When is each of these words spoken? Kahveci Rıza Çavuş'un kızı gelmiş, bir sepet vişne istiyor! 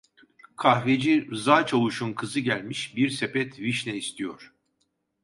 Kahveci 0.57 1.25
Rıza 1.31 1.65
Çavuş'un 1.65 2.13
kızı 2.13 2.39
gelmiş, 2.39 2.95
bir 2.95 3.09
sepet 3.09 3.59
vişne 3.59 3.95
istiyor! 3.95 4.53